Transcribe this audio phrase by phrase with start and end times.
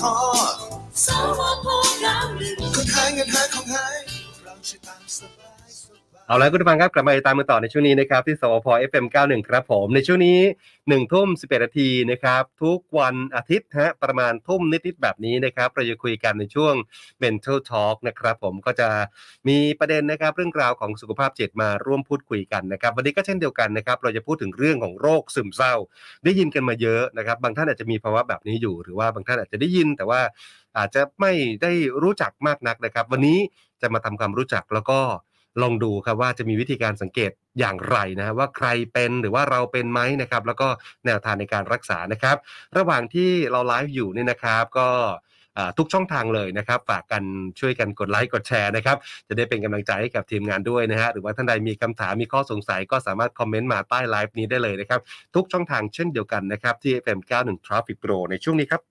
[0.00, 0.14] ทอ
[1.04, 1.06] ส
[1.38, 1.66] วพ
[2.04, 3.96] งามหนึ่งคนหายเงินหายของหาย
[4.44, 5.45] เราช่วยตามสบาย
[6.28, 10.38] เอาละคุณผู้ฟังครับกลับมาติดตามกันต่อในช่วงนี้นะครับที่สวพ FM91 ครับผมในช่วงนี้
[10.74, 16.74] 1ทุ่ม11นาทีนะครับทุกวันอาทิตย์ฮะประมาณทุ่มนิดๆแบบนี้นะครับเราจะคุยกันในช่วง
[17.22, 18.88] Mental Talk นะครับผมก็จะ
[19.48, 25.74] มีประเด็นนะครับเรื่องราวของสุขภาพจิตมาร่วมพูดคุยกันนะครับวันนี้ก็เช่นเดียวกันนะครับเราจะพูดถึงเรื่องของโรคซึมเศร้า
[26.24, 30.20] ได้ยินกันมาเยอะนะครับบางท่านอาจจะมีภาวะแบบนี้อยู่ หรือว่าบางท่านอาจจะได้ยินแต่ว่า
[30.78, 31.32] อาจจะไม่
[31.62, 31.72] ได้
[32.02, 33.38] รู้จักมากนักนะครับ วันนี้
[33.82, 35.00] จะมาทำความรู้จักแล้วก็
[35.62, 40.68] ลองดูครับว่าจะมีวิธีการสังเกตอย่างไรนะว่าใครเป็นหรือว่าเราเป็นไหมนะครับ แล้วก็
[41.06, 42.36] แนวทางในการรักษานะครับ
[42.76, 44.88] ระหว่างที่เราไลฟ์อยู่นี่นะครับก็
[45.78, 47.22] ทุกช่องทางเลยนะครับ ฝากกัน
[47.60, 48.96] ช่วยกันกดไลค์กดแชร์นะครับ
[49.28, 55.00] จะได้เป็นกำลังใจให้กับทีมงานด้วยนะฮะหรือว่าท่านใดมีคำถามมีข้อสงสัยก็สามารถคอมเมนต์มาใต้ไลฟ์นี้ได้เลยนะครับ
[55.34, 58.82] ทุกช่องทางเช่นเดียวกันนะครับที่ FM91 Traffic Pro ในช่วงนี้ครับ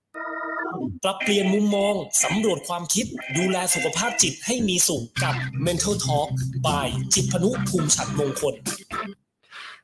[1.04, 1.94] ปรับเปลี่ยนมุมมอง
[2.24, 5.34] สำรวจความคิด ดูแลสุขภาพจิตให้มีสุขกับ
[5.66, 6.28] Mental Talk
[6.66, 8.54] by จิตพนุภูมิฉันมงคล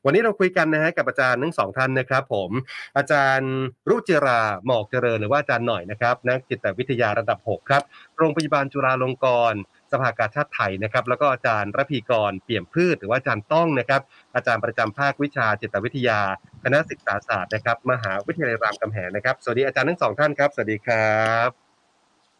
[0.05, 2.49] วันนี้เราคุยกันนะฮะกับอาจารย์ทั้งสองท่านนะครับผม
[2.97, 3.53] อาจารย์
[3.89, 7.83] รุจิราหมอกเจริญหรือว่าอาจารย์หน่อยนะครับนักจิตวิทยาระดับ 6 ครับ
[8.17, 9.59] โรงพยาบาลจุฬาลงกรณ์
[9.93, 14.01] สภากาชาติไทยนะครับ แล้วก็อาจารย์ระพีกรเปี่ยมพืช หรือว่าอาจารย์ต้องนะครับ
[14.35, 16.19] อาจารย์ประจำภาควิชาจิตวิทยา
[16.63, 21.49] คณะศึกษาศาสตร์นะครับ มหาวิทยาลัยรามคำแหงนะครับ สวัสดีอาจารย์ทั้งสองท่านครับ สวัสดีครับ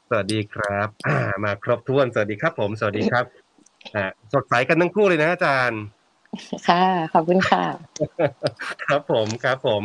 [0.09, 3.25] สวัสดีครับอ่ามาครบถ้วน สวัสดีครับผม สวัสดีครับ
[3.95, 5.81] อ่าสดใสกันทั้งคู่เลยนะอาจารย์
[6.67, 7.63] ค่ะ ขอบคุณค่ะ
[8.85, 9.83] ครับผมครับผม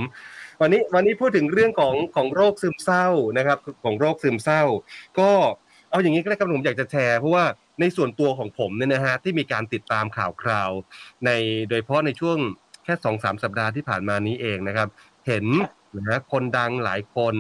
[0.61, 3.07] วันนี้วันนี้พูดถึงเรื่องของของโรคซึมเศร้า
[3.39, 4.63] นะครับ ของโรคซึมเศร้า
[5.21, 5.31] ก็
[5.91, 7.45] เอาอย่างนี้ก็ได้ครับผมอยากจะแชร์เพราะว่า
[7.81, 10.71] ในส่วนตัวของผมเนี่ยนะฮะที่มีการติดตามข่าวคราว
[11.27, 11.31] ใน
[11.69, 12.39] โดยเฉพาะในช่วง
[12.85, 14.89] แค่สองสามสัปดาห์ที่ผ่านมานี้เองนะครับ
[15.27, 15.47] เห็น
[15.97, 17.35] นะฮะคนดังหลายคน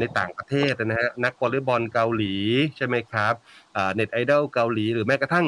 [0.00, 2.34] ในต่างประเทศนะฮะนักวอลเลย์บอลเกาหลี
[2.76, 3.34] ใช่ไหมครับ
[3.94, 5.46] เน็ตไอดอลเกาหลีหรือแม้กระทั่ง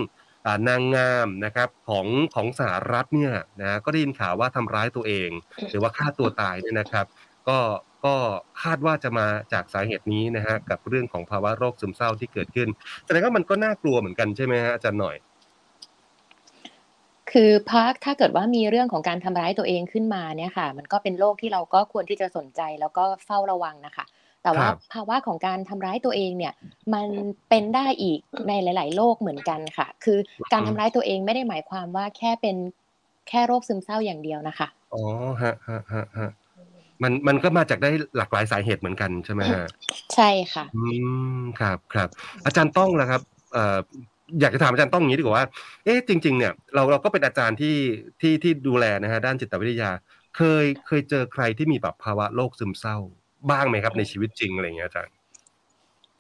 [0.69, 5.31] นางงามนะครับของของสหรัฐเนี่ยนะก็ได้ยินข่าวว่าทำร้ายตัวเอง
[5.71, 7.07] หรือว่าฆ่าตัวตายเนี่ยนะครับ
[7.49, 7.59] ก็
[8.05, 8.15] ก็
[8.63, 12.69] คาดว่าจะมาจากสาเหตุนี้นะฮะกับเรื่องของภาวะโรคซึมเศร้าที่เกิดขึ้น
[13.05, 15.17] แสดงว่ามันก็น่ากลัวเหมือนกันใช่ไหมฮะอาจารย์หน่อย
[17.33, 24.05] คือพักถ้าเกิดว่ามีเรื่องของการทำร้ายตัวเองขึ้นมาเนี่ยค่ะ มันก็เป็นโรคที่เราก็ควรที่จะสนใจแล้วก็เฝ้าระวังนะคะ
[24.43, 26.53] แต่ว่าภาวะของการทำร้ายตัวเองเนี่ย
[26.95, 27.07] มัน
[27.49, 30.19] เป็นได้อีกในหลาย ๆ โรคเหมือนกันค่ะ คือ
[30.53, 32.57] การทำร้ายตัวเองไม่ได้หมายความว่าแค่เป็น
[33.29, 35.03] แค่โรคซึมเศร้าอย่างเดียวนะคะอ๋อ
[35.41, 36.31] ฮะฮะฮะฮะ
[37.03, 39.67] มันมันก็มาจากได้หลากหลายสาเหตุเหมือนกันใช่ไหมฮะ
[40.15, 40.85] ใช่ค่ะอื
[41.39, 42.09] มครับครับ
[42.45, 43.23] อาจารย์ต้องแล้วครับ
[43.53, 43.79] เอ่อ
[44.41, 45.47] อยากจะถามอาจารย์ต้องอย่างนี้ดีกว่าว่า
[45.85, 47.77] เอ๊ะจริง ๆ เนี่ยเราเราก็เป็นอาจารย์ที่
[48.21, 49.91] ที่ที่ดูแลนะฮะด้านจิตวิทยา
[50.37, 52.97] เคยเคยเจอใครที่มีแบบภาวะโรคซึมเศร้า
[53.51, 55.15] บ้างไหมครับในชีวิตจริงอะไรเงี้ยอาจารย์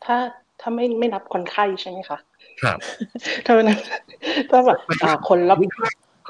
[0.04, 0.16] ถ้า
[0.60, 2.18] ถ้าไม่ไม่นับคนไข้ใช่ไหมคะ
[2.62, 2.78] ครับ
[3.44, 3.78] ถ้านั้น
[4.50, 4.78] ถ้าแบบ
[5.28, 5.58] คนรับ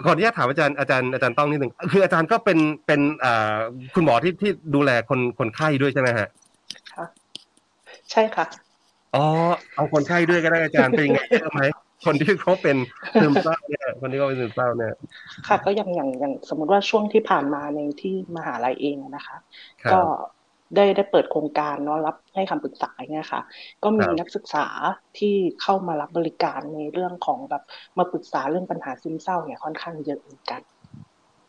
[0.04, 3.56] ขออนุญาตถามอาจารย์อาจารย์อาจารย์ต้องนิดหนึ่งคืออาจารย์ก็เป็นเป็นอ่า
[3.94, 6.28] คุณหมอที่ที่ดูแลคนคนไข้ด้วยใช่ไหมฮะ
[6.92, 7.04] ค่ะ
[8.10, 8.46] ใช่ค่ะ
[9.14, 9.24] อ๋อ
[9.74, 11.62] เอาคนไข้ด้วยก็ได้อาจารย์เป็นยังไงเยอะไหม
[12.04, 12.76] คนที่เขาเป็น
[13.20, 14.94] ซึมเศร้าเนี่ยคนที่เขาเป็นซึมเศร้าเนี่ย
[15.48, 19.36] ค่ะ ก็อย่างอย่างอย่างสมมติว่าช่วงที่ผ่านมาในที่มหาลัยเองนะคะ
[19.92, 20.00] ก็
[20.74, 23.40] ได้ได้เปิดโครงการเนาะรับให้คำปรึกษาเนี่ยค่ะ
[23.82, 24.66] ก็มีนักศึกษา
[25.18, 27.62] ที่เข้ามารับบริการในเรื่องของแบบ
[27.98, 30.60] มาปรึกษาเรื่องปัญหาซึมเศร้าเนี่ยค่อนข้างเยอะเหมือนกัน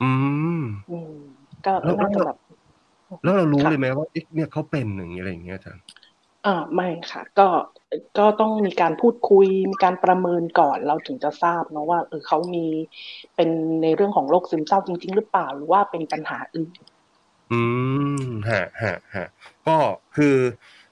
[0.02, 0.10] อื
[0.60, 1.12] มอืม
[1.66, 2.38] ก็น่าจะแบบ
[3.24, 5.84] แล้วเรารู้เลยไหมว่าเนี่ยเขาเป็นหนึ่งอะไรอย่างเงี้ยอาจารย์
[6.46, 7.44] อ่าไม่ค่ะ ก็
[8.18, 12.60] ก็ต้องมีการพูดคุยมีการประเมินก่อนเราถึงจะทราบเนาะว่าเออเขามี
[13.36, 13.50] เป็น
[13.82, 16.70] ในเรื่องของโรคซึมเศร้าจริง ๆ หรือเปล่าหรือว่าเป็นปัญหาอื่น
[17.52, 17.62] อื
[18.26, 19.28] มฮะฮะฮะ
[19.68, 19.76] ก็
[20.16, 20.36] คือ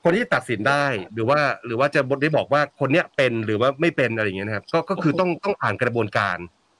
[0.03, 6.37] คนที่ตัดสินได้หรือว่าหรือว่าจะได้บอกว่าคนเนี้ยเป็นหรือว่าไม่เป็นอะไรอย่างเงี้ยนะครับ ก็ก็คือต้องต้องผ่านกระบวนการ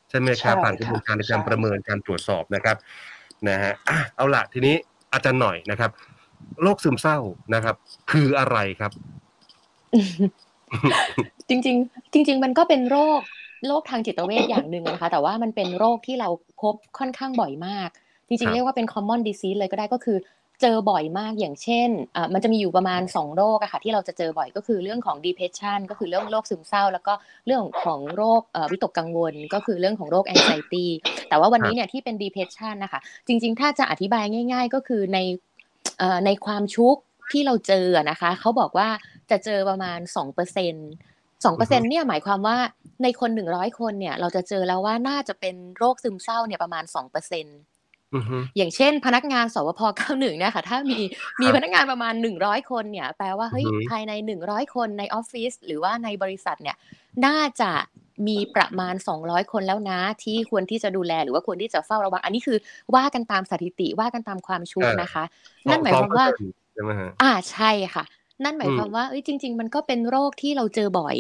[0.10, 2.78] ใช่ไหมครับผ่านกระบวนการในการประเมินการตรวจสอบนะครับ
[3.50, 3.74] นะฮะ
[4.16, 4.76] เอาละทีนี้
[5.14, 5.92] อาจารย์หน่อยนะครับ
[6.62, 7.18] โรคซึมเศร้า
[7.56, 7.76] นะครับ
[8.12, 8.92] คืออะไรครับ
[11.50, 13.20] จริง ๆ จริง ๆ มันก็เป็นโรค
[13.68, 16.30] โรคทางจิตเวชอย่างหนึ่งนะคะ แต่ว่ามันเป็นโรคที่เรา
[16.62, 17.90] พบค่อนข้างบ่อยมาก
[18.28, 20.20] จริงๆ เรียกว่าเป็น common disease เลยก็ได้ก็คือ
[20.62, 27.14] เจอบ่อยมากอย่างเช่นอ่ามันจะมีอยู่ประมาณ 2 โรคอะค่ะที่เราจะเจอบ่อยก็คือเรื่องของ depression ก็คือเรื่องโรคซึมเศร้า แล้วก็
[27.46, 28.42] เรื่องของโรค
[28.72, 30.86] วิตกกังวล ก็คือเรื่องของโรค anxiety
[31.30, 35.20] แต่ว่าวันนี้เนี่ยที่เป็น depression นะคะจริง ๆ ถ้าจะอธิบายง่าย ๆ ก็คือใน
[36.26, 36.96] ในความชุก
[37.32, 38.90] ที่เราเจอนะคะเขาบอกว่า
[39.32, 40.90] จะเจอประมาณ2%เปอร์เซ็นต์
[41.46, 42.58] สองเปอร์เซ็นเนี่ยหมายความว่า
[43.04, 47.58] ในคนหนึ่งร้อยคนเนี่ยเราจะเจอแล้วว่าน่าจะเป็นโรคซึมเศร้าเนี่ยประมาณสองเปอร์เซ็นต์
[48.14, 51.00] อือฮึอย่างเช่น พนักงานสวพ91เนี่ยค่ะถ้ามี
[51.42, 56.78] มีพนักงานประมาณ 100 คนเนี่ย แปลว่าเฮ้ยอือฮึภายใน 100 คนในออฟฟิศหรือว่าในบริษัทเนี่ย
[57.26, 57.72] น่าจะ
[58.28, 62.58] มีประมาณ 200 คนแล้วนะที่ควรที่จะดูแลหรือว่าควรที่จะเฝ้าระวัง อันนี้คือ
[62.96, 65.24] ว่ากันตามสถิติว่ากันตามความชัวร์เออนะคะ
[65.70, 68.04] นั่นหมายความว่า2%ใช่ไหมฮะอ่าใช่ค่ะ
[68.44, 71.18] นั่นหมายอืมความว่าเอ้ยจริง ๆ มันก็เป็นโรคที่เราเจอบ่อย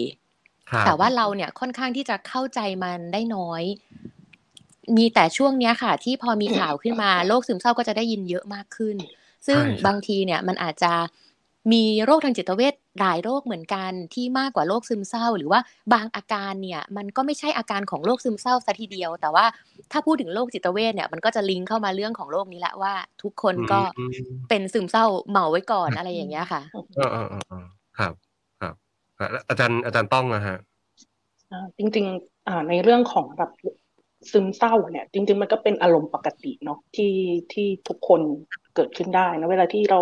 [0.72, 3.64] ครับแต่ว่าเราเนี่ยค่อนข้างที่จะเข้าใจมันได้น้อย
[4.98, 8.96] มีแต่ช่วงเนี้ยค่ะ ที่พอมีข่าวขึ้นมาโรคซึมเศร้าก็จะได้ยินเยอะมากขึ้น
[9.48, 10.94] ซึ่งใช่บางทีเนี่ยมันอาจจะ
[11.74, 15.60] มีโรคทางจิตเวชหลายโรคเหมือนกันที่มากกว่าโรคซึมเศร้า หรือว่า
[15.94, 19.46] บางอาการเนี่ยมันก็ไม่ใช่อาการของโรคซึมเศร้าซะทีเดียว แต่ว่า
[19.92, 22.94] ถ้าพูดถึงโรคจิตเวชเนี่ยมันก็จะลิงก์เข้ามาเรื่องของโรคนี้แหละว่า
[23.24, 24.12] ทุกคนก็อืม
[24.50, 26.62] เป็นซึมเศร้าเหมาไว้ก่อนอะไรอย่างเงี้ยค่ะ
[26.96, 27.66] เออเออเออเออ
[27.98, 28.14] ครับ
[28.62, 28.74] ครับ
[29.20, 30.58] ครับแล้วอาจารย์อาจารย์ต้องนะฮะ
[31.52, 33.52] อ่าจริงๆอ่าในเรื่องของแบบ
[34.32, 37.14] ซึมเศร้าเนี่ย จริง ๆ มันก็เป็นอารมณ์ปกติเนาะที่
[37.54, 38.22] ที่ทุกคน
[38.76, 40.00] เกิดขึ้นได้นะเวลาที่เรา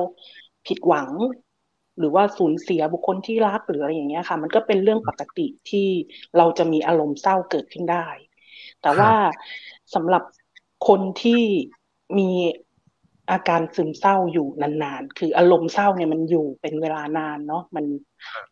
[0.68, 1.09] ผิดหวัง
[2.00, 5.88] หรือว่าสูญเสียบุคคลที่รักหรืออะไรอย่างเงี้ยค่ะ มันก็เป็นเรื่องปกติที่
[6.38, 8.07] เราจะมีอารมณ์เศร้าเกิดขึ้นได้
[8.81, 9.12] แต่ว่า
[9.95, 10.23] สำหรับ
[10.88, 11.44] คนที่
[12.18, 12.29] มี
[13.31, 17.85] อาการซึมเศร้าอยู่นานๆ คืออารมณ์เศร้าเนี่ยมันอยู่เป็นเวลานานเนาะ มัน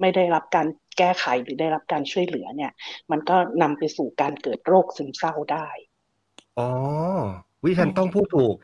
[0.02, 0.68] ไม่ได้รับการ
[0.98, 2.72] แก้ไขหรือได้รับการช่วยเหลือเนี่ย
[3.12, 5.68] มันก็นำไปสู่การเกิดโรคซึมเศร้าได้
[6.60, 6.70] อ๋อ
[7.66, 8.56] วิชันต้องพูดถูก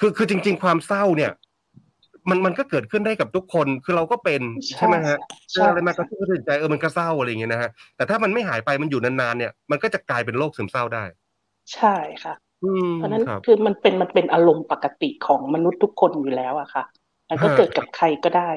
[0.00, 1.32] คือคือจริง ๆ ความเศร้าเนี่ย
[2.30, 4.42] มันมันก็เกิดขึ้นได้กับทุกคน คือเราก็เป็น
[4.76, 5.16] ใช่ไหมฮะ
[5.52, 11.04] เจออะไรมากระตุ้นกระตุ้นใจเออมันก็เศร้าอะไรอย่างเงี้ยนะฮะ แต่ถ้ามันไม่หายไปมันอยู่นานๆเนี่ย มันก็จะกลายเป็นโรคซึมเศร้าได้
[11.74, 12.53] ใช่ค่ะอืม
[12.96, 16.84] เพราะฉะนั้นครับคือมันเป็นมันเป็นอารมณ์ปกติของมนุษย์ทุกคนอยู่แล้วอะค่ะ
[17.30, 18.50] มันก็ฮะเกิดกับใครก็ได้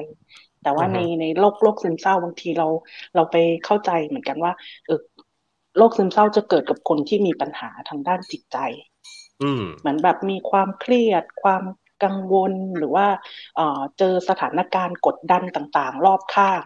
[0.62, 2.66] แต่ว่าอือฮึในในโรคโรคซึมเศร้าบางทีเรา
[3.14, 4.52] เราไปเข้าใจเหมือนกันว่า
[4.86, 5.00] เออ
[5.76, 8.58] โรคซึมเศร้าจะเกิดกับคนที่มีปัญหาทางด้านจิตใจ
[9.40, 11.64] อืมเหมือนแบบมีความเครียด ความ
[12.02, 13.06] กังวลหรือว่า
[13.54, 16.62] เอ่อเจอสถานการณ์กดดันต่างๆ รอบข้าง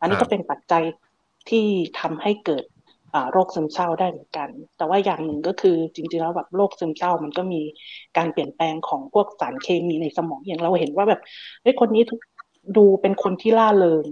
[0.00, 0.84] อันนี้ครัก็บเป็นปัจจัย
[1.48, 1.66] ที่
[2.00, 2.71] ทำให้เกิดอ่า
[3.32, 7.60] โรคซึมเศร้าได้เหมือนกัน แต่ว่าอย่างหนึ่งก็คือจริงๆแล้วแบบโรคซึมเศร้ามันก็มี
[8.16, 11.20] การเปลี่ยนแปลงของพวกสารเคมีในสมองอย่างเราเห็นว่าแบบ
[11.62, 12.02] เฮ้ยคนนี้
[12.76, 14.04] ดูเป็นคนที่ล่าเริง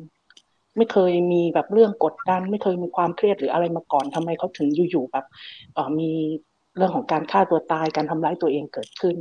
[0.77, 5.27] ไม่เคยมีแบบเรื่องกดดัน ไม่เคยมีความเครียดหรืออะไรมาก่อนทำไมเขาถึงอยู่ๆแบบ
[5.99, 6.11] มี
[6.77, 9.17] เรื่องของการฆ่าตัวตายการทำร้ายตัวเองเกิดขึ้น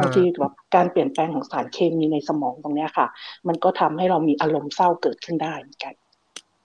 [0.00, 3.06] บางทีแบบการเปลี่ยนแปลงของสารเคมีในสมองตรงเนี้ยค่ะ
[3.48, 5.94] มันก็ทำให้เรามีอารมณ์เศร้าเกิดขึ้นได้เหมือนกัน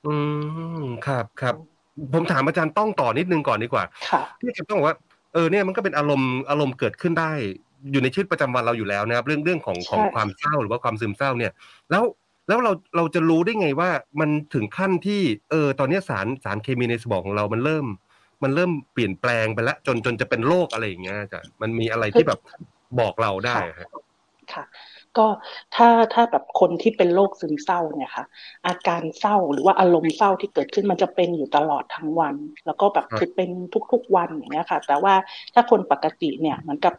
[0.06, 0.16] อื
[0.82, 1.76] มครับครับ
[2.14, 4.98] ผมถามอาจารย์ต้องต่อนิดนึงก่อนดีกว่าค่ะที่อาจารย์ต้องบอกว่า
[5.34, 7.32] เออเนี่ยมันก็เป็นอารมณ์อารมณ์เกิดขึ้นได้
[7.92, 11.52] อยู่ในชีวิตประจำวันเราอยู่แล้วนะครับ เรื่องเรื่องของของใช่ความเศร้าหรือว่าความซึมเศร้าเนี่ย
[11.92, 12.04] แล้ว
[12.48, 13.90] แล้วเราเราจะรู้ได้ไงว่า
[14.20, 15.22] มันถึงขั้นที่
[15.52, 17.86] เออตอนเนี้ยสารสารเคมีในสมองของเรามันเริ่ม
[18.44, 22.40] มันเริ่มเปลี่ยนแปลงไปแล้วจนจนจะเป็นโรคอะไรอย่างเงี้ยอาจารย์มันมีอะไรที่แบบ
[23.00, 23.88] บอกเราได้อะฮะ
[24.54, 24.64] ค่ะ
[25.18, 25.28] ก็
[25.75, 28.25] ถ้าถ้าแบบคนที่เป็นโรคซึมเศร้าเนี่ยค่ะ
[28.68, 32.36] อาการเศร้าหรือว่าอารมณ์เศร้าที่เกิดขึ้นมันจะเป็นอยู่ตลอดทั้งวัน
[32.66, 33.50] แล้วก็แบบครับคือเป็น
[33.92, 35.14] ทุกๆวันอย่างเงี้ยค่ะ แต่ว่า
[35.54, 36.94] ถ้าคนปกติเนี่ยเหมือนกับ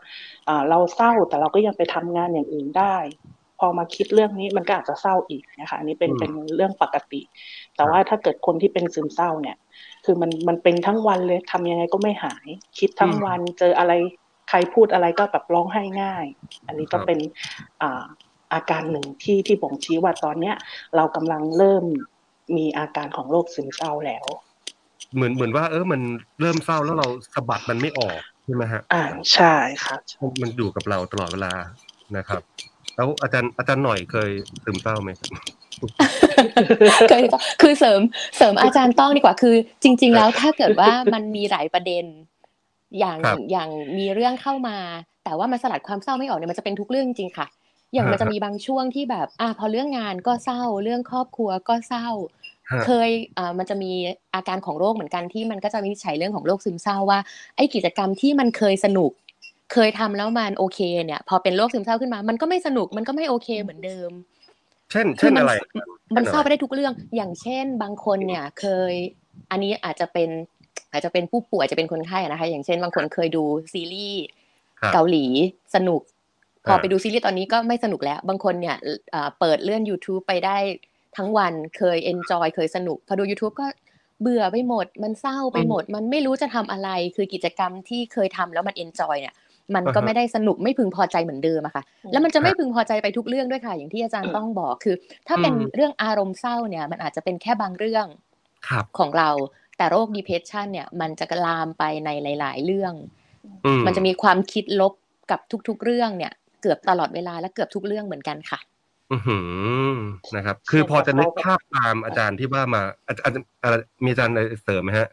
[0.49, 2.97] อ่าเราเศร้าแต่เราก็ยังไปทำงานอย่างอื่นได้
[3.59, 7.21] พอมาคิดเรื่องนี้มันก็อาจจะเศร้าอีกนะคะอันนี้เป็นอืมเป็นเรื่องปกติ
[7.77, 9.57] แต่ว่าถ้าเกิดคนที่เป็นซึมเศร้าเนี่ย
[10.05, 12.47] คือมันมันเป็นทั้งวันเลยทำยังไงก็ไม่หาย
[12.79, 13.93] คิดทั้งวันเจออะไร
[14.49, 16.25] ใครพูดอะไรก็แบบร้องไห้ง่าย
[16.67, 17.19] อันนี้ก็เป็น
[17.83, 18.05] อ่า
[18.53, 20.57] อาการหนึ่งที่ที่บ่งชี้ว่าตอนเนี้ย
[20.97, 21.85] เรากำลังเริ่ม
[22.57, 24.27] มีอาการของโรคซึมเศร้าแล้ว
[25.15, 26.01] เหมือนเหมือนว่า เออมัน
[26.41, 31.53] เริ่มเศร้าแล้วเราสะบัดมันไม่ออกใช่ไหมฮะอ่าใช่ค่ะมันมันอยู่กับเราตลอดเวลา
[32.17, 32.43] นะครับ
[32.97, 34.31] แล้วอาจารย์อาจารย์หน่อยเคย
[34.65, 35.31] ซึมเศร้าไหมครับ
[37.11, 37.23] เคย
[37.63, 38.01] คือเสริม
[38.37, 42.05] เสริมอาจารย์ต้องดีกว่าคือ จริง ๆ แล้วถ้าเกิดว่ามันมีหลายประเด็น
[42.99, 43.69] อย่างครับอย่าง
[43.99, 44.79] มีเรื่องเข้ามา
[45.25, 47.47] แต่ว่ามันสลัดความเศร้าไม่ออกเนี่ยมันจะเป็นทุกเรื่องจริงๆค่ะ
[47.93, 52.09] อย่างมันจะมีบางช่วงที่แบบอะพอเรื่องงานก็เศร้า เรื่องครอบครัวก็เศร้า
[52.71, 53.93] ฮะเคยอ่ามันจะมี
[54.35, 57.19] อาการของโรคเหมือนกันที่มันก็จะวินิจฉัยเรื่องของโรคซึมเศร้าว่า
[57.57, 59.11] ไอ้กิจกรรมที่มันเคยสนุก
[59.73, 64.11] เคยทำแล้วมันโอเคเนี่ยพอเป็นโรคซึมเศร้าขึ้นมา มันก็ไม่สนุกมันก็ไม่โอเคเหมือนเดิม
[64.91, 65.53] เช่นคืเช่นมัอะไร
[66.17, 68.93] มันเศร้าไปได้ทุกเรื่อง อย่างเช่น บางคนเนี่ยเคย
[69.51, 70.31] อันนี้อาจจะเป็น
[70.93, 74.23] อาจจะเป็นผู้ป่วยอาจจะเป็นคนไข้อะนะคะ อย่างเช่นบางคนเคยดูซีรีส์
[74.81, 75.25] ครับเกาหลี
[75.75, 76.01] สนุก
[76.67, 78.77] พออ่าไปดูซีรีส์ตอนนี้ก็ไม่สนุกแล้ว บางคนเนี่ย
[79.11, 80.57] เอ่อเปิดเลื่อน YouTube ไปได้
[81.17, 83.67] ทั้งวันเคย enjoy เคยสนุก พอดู YouTube ก็
[84.23, 89.35] เบื่อไปหมด มันเศร้าไปหมด มันไม่รู้จะทำอะไร คือกิจกรรมที่เคยทำแล้วมัน enjoy เนี่ย
[89.75, 94.97] มันก็อ่าฮะไม่ได้สนุกไม่พึงพอใจเหมือนเดิมอะค่ะอืมแล้วมันจะคไม่รับพึงพอใจไปทุกเรื่องด้วยค่ะ อย่างที่อาจารย์ต้องบอกคือ
[95.29, 98.07] ถ้าเป็นอืมเรื่องอารมณ์เศร้าเนี่ย มันอาจจะเป็นแค่บางเรื่อง
[98.69, 99.31] ครับของเรา
[99.79, 102.95] แต่โรค depression เนี่ย มันจะลามไปในหลาย ๆ เรื่อง
[103.67, 104.93] อืมันจะมีความคิดลบ
[105.31, 106.33] กับทุก ๆ เรื่องเนี่ย
[106.63, 108.61] เกือบตลอดเวลาและเกือบทุกเรื่องเหมือนกันค่ะ
[109.13, 109.39] อือหื
[109.95, 109.97] อ
[110.37, 115.09] นะครับ คือพอจะนึกภาพตามอาจารย์ที่ว่ามา อาจารย์อาจารย์มีอาจารย์อะไรเสริมไหมฮะ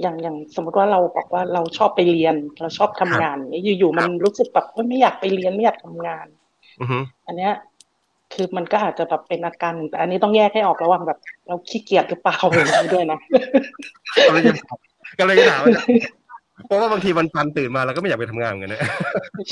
[0.00, 6.26] อย่างอย่างสมมติว่าเราบอกว่าเราชอบไปเรียน เราชอบทำงานเนี่ยอยู่ๆมันรู้สึกแบบว่าไม่อยากไปเรียนไม่อยากทำงาน
[6.80, 7.52] อือหืออันเนี้ย
[8.32, 13.18] คือมันก็อาจจะแบบเป็นอาการหนึ่งแต่อันนี้ต้องแยกให้ออกระหว่างแบบ เราขี้เกียจหรือเปล่าอะไรอย่างนี้ด้วยนะ
[14.28, 14.52] ก็เลยจะ
[15.18, 16.00] ก็เลยจะถามอาจารย์
[16.66, 18.80] เพราะว่าบางทีวันจันทร์ตื่นมาเราก็ไม่อยากไปทำงานเหมือนกันนะ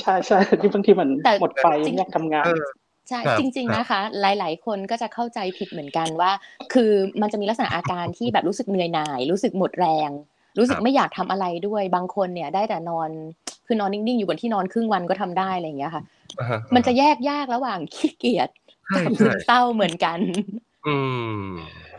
[0.00, 2.64] ใช่ใช่ที่บางทีมันแต่หมดไฟจริงอยากทำงานเออ
[3.08, 6.30] ใช่ครับจริงครับๆนะคะ หลาย ๆ คนก็จะเข้าใจผิดเหมือนกันว่า
[6.72, 10.10] คือมันจะมีลักษณะอาการที่แบบรู้สึกเหนื่อยหน่าย รู้สึกหมดแรง
[10.58, 13.10] รู้สึกไม่อยากทำอะไรด้วย บางคนเนี่ยได้แต่นอน
[13.66, 16.02] คือนอนนิ่งๆอยู่บนที่นอนครึ่งวันก็ทำได้อะไรอย่างเงี้ยค่ะ
[16.38, 20.18] อ่าฮมันจะแยกยากระหว่างขี้เกียจใช่ กับใช่ซึมเศร้าเหมือนกัน
[20.86, 20.96] อื
[21.42, 21.46] ม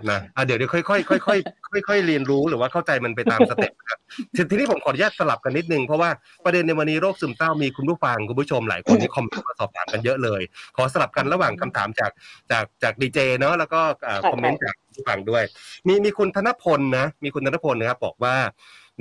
[0.10, 4.00] นะอะเดี๋ยวเดี๋ยวค่อยๆค่อยๆค่อยๆเรียนรู้หรือว่าเข้าใจมันไปตามสเต็ปนะครับ
[4.36, 6.10] ทีทีนี้ผมขออนุญาตสลับกันนิดนึงเพราะว่า
[6.45, 10.41] ประเด็นในวันนี้โรคซึมเศร้ามีคุณผู้ฟังคุณผู้ชมหลายคนที่คอมเมนต์มาสอบถามกันเยอะเลย
[10.75, 12.12] ขอสลับกันระหว่างคำถามจาก
[12.51, 15.43] จากจากดีเจเนาะแล้วก็อ่าใช่คอมเมนต์จากผู้ฟังด้วย
[15.88, 18.36] มีมีคุณธนพลนะมีคุณธนพลนะครับบอกว่า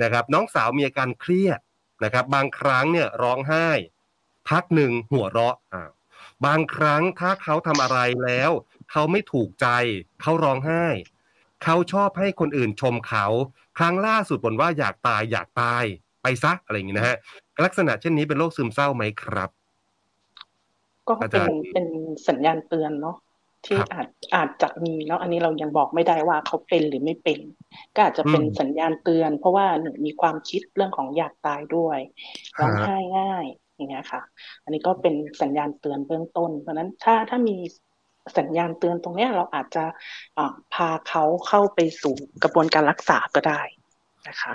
[0.03, 1.59] นะครับ น้องสาวมีอาการเครียด
[2.03, 3.67] นะครับ บางครั้งเนี่ยร้องไห้
[4.49, 5.89] พักหนึ่งหัวเราะอ่า
[6.45, 8.51] บางครั้งถ้าเขาทำอะไรแล้ว
[8.91, 9.67] เขาไม่ถูกใจ
[10.21, 10.85] เขาร้องไห้
[11.63, 13.25] เขาชอบให้คนอื่นชมเขา
[13.77, 15.83] ครั้งล่าสุดบ่นว่าอยากตายอยากตาย
[16.23, 17.17] ไปซะอะไรอย่างนี้นะฮะ
[17.63, 19.49] ลักษณะเช่นนี้เป็นโรคซึมเศร้าไหมครับ
[21.07, 21.85] ก็อาเป็จานรย์เป็น
[22.27, 23.17] สัญญาณเตือนเนาะ
[23.65, 27.39] ที่ครับอาจอาจจะมีเนาะอันนี้เรายังบอกไม่ได้ว่าเขาเป็นหรือไม่เป็น
[27.95, 31.99] ก็อาจจะเป็นอืมสัญญาณเตือน เพราะว่าหนึ่งมีความคิดเรื่องของอยากตายด้วย
[32.59, 33.45] ร้องไห้ง่าย
[33.81, 34.21] อย่างเงี้ยค่ะ
[34.63, 37.55] อันนี้ก็เป็นสัญญาณเตือนเบื้องต้น เพราะฉะนั้นถ้าถ้ามี
[38.37, 39.83] สัญญาณเตือนตรงเนี้ยเราอาจจะ
[40.37, 43.61] อ่าพาเขาเข้าไปสู่กระบวนการรักษาก็ได้
[44.27, 44.53] นะคะ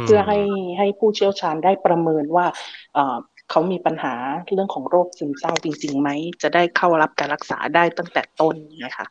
[0.00, 0.38] มเพื่อให้
[0.78, 2.46] ให้ผู้เชี่ยวชาญได้ประเมินว่า
[2.94, 3.16] เอ่อ
[3.50, 4.14] เขามีปัญหา
[4.54, 6.08] เรื่องของโรคซึมเศร้าจริงๆไหม
[6.42, 9.06] จะได้เข้ารับการรักษาได้ตั้งแต่ต้นนะคะ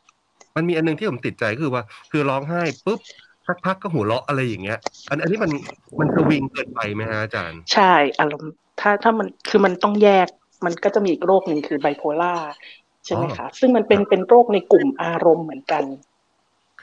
[0.56, 3.00] มันมีอันหนึงที่ผมติดใจก็คือว่า คือร้องไห้ปุ๊บ
[3.46, 4.78] สักพักก็หัวเราะอะไรอย่างเงี้ย
[5.10, 5.52] อันอันนี้มัน
[6.00, 10.28] มันสวิงเกินไปไหมฮะอาจารย์ ใช่อารมณ์ ถ้าถ้ามันคือมันต้องแยก
[10.64, 12.34] มันก็จะมีอีกโรคหนึ่งคือไบโพล่า
[13.04, 15.84] ใช่ไหมอ๋อคะซึ่งมันเป็นเป็นโรคในกลุ่มอารมณ์เหมือนกัน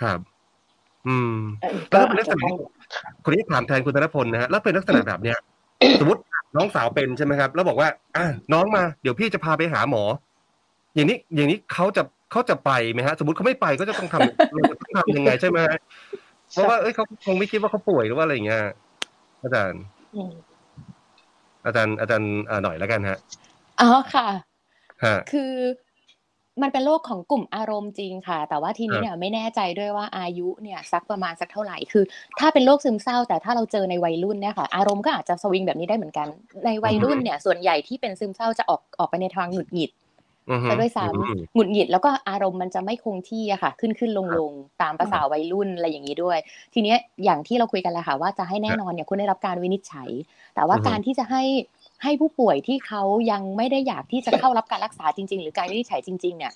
[0.01, 0.19] ครับ
[1.07, 2.55] อืมเอ่อแล้ก็วเป็นอาลัจกษจะณะต้อง
[3.23, 5.37] คนนี้ถามแทนคุณธนพลนะฮะแล้วเป็นลักษณะแบบเนี้ย
[5.99, 6.21] สมมติ
[6.55, 10.03] น้องสาวเป็นใช่ไหมครับ แล้วบอกว่า อะน้องมาเดี๋ยวพี่จะพาไปหาหมอ
[10.95, 15.77] อย่างนี้อย่างนี้เขาจะเขาจะไปไหมฮะ สมมติเขาไม่ไปก็จะต้องทำเราจะต้องทำยังไงใช่ไหมฮะ
[16.51, 18.63] เพราะว่าเอ้ยเขาคงไม่คิดว่าเขาป่วยหรือว่าอะไรอย่างเงี้ย
[19.41, 19.81] อาจารย์
[21.65, 23.17] อืมอาจารย์อาจารย์เอ่อหน่อยแล้วกันฮะ
[23.81, 24.27] อ๋อค่ะ
[25.03, 25.51] ฮะคือ
[26.61, 32.03] มันเป็นโรคของกลุ่มอารมณ์จริงค่ะ แต่ว่าทีนี้ครับเนี่ยไม่แน่ใจด้วยว่าอายุเนี่ยสักประมาณสักเท่าไหร่คือ
[32.39, 36.27] ถ้าเป็นโรคซึมเศร้า แต่ถ้าเราเจอในวัยรุ่นเนี่ยค่ะ อารมณ์ก็อาจจะสวิงแบบนี้ได้เหมือนกัน
[36.65, 40.04] ในวัยรุ่นเนี่ยส่วนใหญ่ที่เป็นซึมเศร้าจะออกออกไปในทางหงุดหงิดอือฮึ
[40.67, 46.37] ซะด้วยซ้อืมำหงุดหงิดแล้วก็อารมณ์มันจะไม่คงที่อะค่ะ ขึ้นขึ้นลงลงตามภาษาวัยรุ่นอะไรอย่างนี้ด้วย
[46.73, 50.09] ทีเนี้ยอย่างที่เราคุยกันแหละค่ะว่าจะให้แน่นอนเนี่ยคุณได้รับการวินิจฉัย
[50.55, 51.43] แต่ว่าอือฮึการที่จะให้
[52.03, 56.53] ให้ผู้ป่วยที่เขายังไม่ได้อยากที่จะเข้ารับการรักษาจริง ๆ หรือการวินิจฉัยจริง ๆ เนี่ย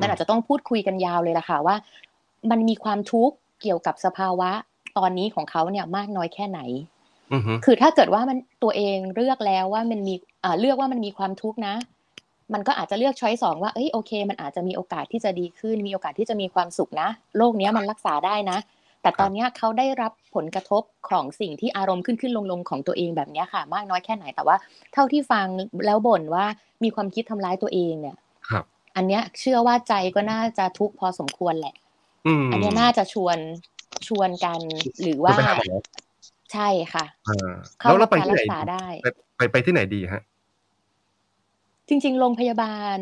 [0.00, 1.76] มันอาจจะต้องพูดคุยกันยาวเลยล่ะค่ะว่า
[2.50, 4.50] มันมีความทุกข์เกี่ยวกับสภาวะ
[4.98, 6.60] ตอนนี้ของเขาเนี่ยมากน้อยแค่ไหน
[7.32, 10.14] อือฮึคือถ้าเกิดว่ามันตัวเองเลือกแล้วว่ามันมี
[10.44, 11.74] อ่าเลือกว่ามันมีความทุกข์นะ
[12.52, 18.58] มันก็อาจจะเลือกช้อยสองว่าเอ้ยโอเค มันอาจจะมีโอกาสที่จะดีขึ้น มีโอกาสที่จะมีความสุขนะโรคเนี้ยมันรักษาได้นะ
[19.02, 24.56] แต่ตอนเนี้ยเขาได้รับผลกระทบของสิ่งที่อารมณ์ขึ้นขึ้นลงลงของตัวเองแบบเนี้ยค่ะ มากน้อยแค่ไหนแต่ว่า
[24.92, 25.46] เท่าที่ฟัง
[25.86, 26.44] แล้วบ่นว่า
[26.82, 28.16] มีความคิดทำร้ายตัวเองเนี่ย
[28.48, 28.64] ครับ
[28.96, 31.74] อันเนี้ยเชื่อว่าใจก็น่าจะทุกข์พอสมควรแหละ
[32.26, 33.38] อืมอันเนี้ยน่าจะชวน
[34.08, 34.60] ชวนกัน
[35.02, 35.76] หรือว่าจะไปหาหมอ
[36.52, 40.22] ใช่ค่ะอ่าเข้าแล้วรัเราบไปการที่รัไหนกษาได้ไปไปไปที่ไหนดีฮะ
[41.88, 42.98] จริง ๆ โรงพยาบาล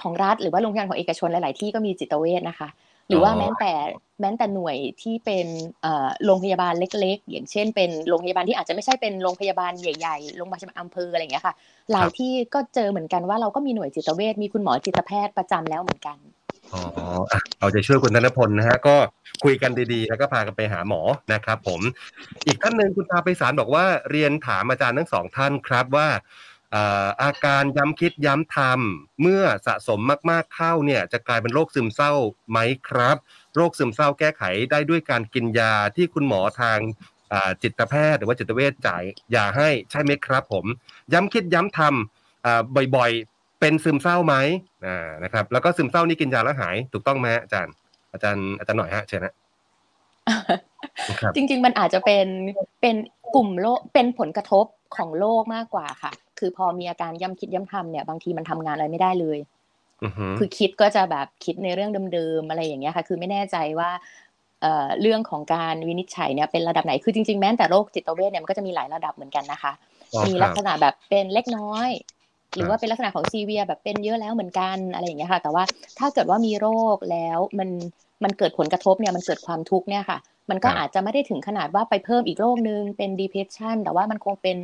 [0.00, 2.68] ของรัฐ หรือว่าโรงพยาบาลของเอกชนหลาย ๆ ที่ก็มีจิตเวชนะคะ
[3.08, 3.72] หรือว่าอ๋อแม้แต่
[4.20, 5.46] แม้แต่หน่วยที่เป็น
[5.82, 11.54] เอ่อโรงพยาบาลเล็ก ๆ อย่างเช่น เป็นโรงพยาบาลที่อาจจะไม่ใช่เป็นโรงพยาบาลใหญ่ๆโรงพยาบาลอำเภออะไรอย่างเงี้ยค่ะ
[11.92, 16.16] หลายที่ก็เจอเหมือนกันว่าเราก็มีหน่วยจิตเวชมีคุณหมอจิตแพทย์ประจำแล้วเหมือนกัน
[16.74, 16.82] อ๋อ
[17.32, 18.96] อะเอาใจช่วยคุณธนพลนะฮะก็
[19.44, 21.00] คุยกันดีๆ แล้วก็พากันไปหาหมอ
[21.32, 21.80] นะครับผม
[22.46, 30.00] อีกท่านหนึ่งคุณตาไปสารบอกว่าเรียนถามอาจารย์ทั้งสองท่านครับว่าเอ่ออาการย้ำคิดย้ำทำเมื่อสะสม
[30.30, 32.12] มากๆเข้าเนี่ยจะกลายเป็นโรคซึมเศร้า
[32.50, 32.58] ไหม
[32.88, 33.16] ครับ
[33.56, 36.78] โรคซึมเศร้าแก้ไขได้ด้วยการกินยาที่คุณหมอทาง
[37.32, 39.02] อ่าจิตแพทย์หรือว่าจิตเวชจ่าย
[39.34, 40.64] ยาให้ใช่ไหมครับผม
[41.12, 42.60] ย้ำคิดย้ำทำอ่า
[42.96, 44.34] บ่อยๆ เป็นซึมเศร้าไหม
[44.86, 47.72] อ่านะครับ แล้วก็ซึมเศร้านี่กินยาแล้วหายถูกต้องไหมฮะอาจารย์
[48.12, 49.34] อาจารย์อาจารย์หน่อยฮะเชิญนะ
[51.20, 52.26] ครับจริง ๆ มันอาจจะเป็น
[52.80, 52.96] เป็น
[53.34, 54.64] กลุ่มโรคเป็นผลกระทบ
[54.96, 59.38] ของโรคมากกว่าค่ะ คือพอมีอาการย้ำคิดย้ำทำเนี่ยบางทีมันทำงานอะไรไม่ได้เลย
[60.02, 63.90] อือฮึคือคิดก็จะแบบคิดในเรื่องเดิมๆอะไรอย่างเงี้ยค่ะ คือไม่แน่ใจว่า
[64.62, 69.72] เอ่อเรื่องของการวินิจฉัยเนี่ยเป็นระดับไหน คือจริงๆแม้แต่โรคจิตเวชเนี่ยมันก็จะมีหลายระดับเหมือนกันนะคะ
[70.14, 71.88] อ๋อมีคลัรักบษณะแบบเป็นเล็กน้อย
[72.54, 75.64] หรือครับว่าเป็นลักษณะของซีเวียแบบเป็นเยอะแล้วเหมือนกันอะไรอย่างเงี้ยค่ะ แต่ว่า
[75.98, 77.68] ถ้าเกิดว่ามีโรคแล้วมัน
[78.24, 80.18] มันเกิดผลกระทบเนี่ยมันเกิดความทุกข์เนี่ยค่ะ
[80.50, 84.58] มันก็อาจจะไม่ได้ถึงขนาดว่าไปเพิ่มอีกโรคนึงเป็น depression แต่ว่ามันคงเป็น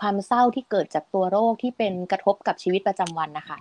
[0.00, 3.58] ความเศร้าที่เกิดจากตัวโรคที่เป็นกระทบกับชีวิตประจำวันนะคะ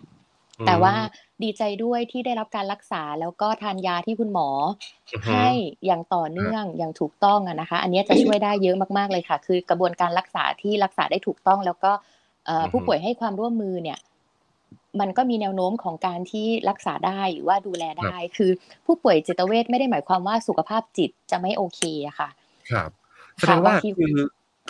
[0.66, 0.96] แต่ว่า
[1.44, 4.50] ดีใจด้วยที่ได้รับการรักษาแล้วก็ทานยาที่คุณหมอ
[5.12, 5.48] อือฮึให้
[5.86, 11.92] อย่างต่อเนื่องอย่างถูกต้องอะนะคะ อันเนี้ยจะช่วยได้เยอะมากๆเลยค่ะ คือกระบวนการรักษาที่รักษาได้ถูกต้องแล้วก็
[12.46, 13.98] เอ่ออือฮึผู้ป่วยให้ความร่วมมือเนี่ย
[15.00, 18.52] มันก็มีแนวโน้มของการที่รักษาได้หรือว่าดูแลได้ คือ
[18.86, 22.30] ผู้ป่วยจิตเวชไม่ได้หมายความว่าสุขภาพจิตจะไม่โอเคอะค่ะ
[22.72, 22.90] ครับ
[23.38, 24.16] แสดงว่าบางทีคือ